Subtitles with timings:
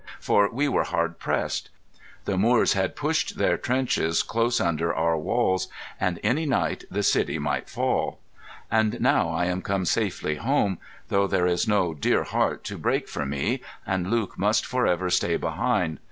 [0.19, 1.69] For we were hard pressed:
[2.25, 5.67] the Moors had pushed their trenches close under our walls,
[5.99, 8.17] and any night the city might fall.
[8.71, 10.79] And now I am come safely home,
[11.09, 15.11] though there is no deare heart to break for me, and Luke must for ever
[15.11, 15.99] stay behind.